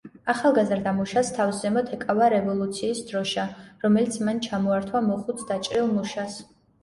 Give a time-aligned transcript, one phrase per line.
[0.31, 3.45] ახალგაზრდა მუშას თავს ზემოთ ეკავა რევოლუციის დროშა,
[3.85, 6.41] რომელიც მან ჩამოართვა მოხუც დაჭრილ მუშას.